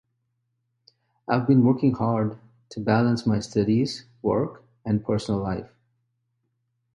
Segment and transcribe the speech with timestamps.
[1.27, 5.69] I have been working hard to balance my studies, work, and personal life.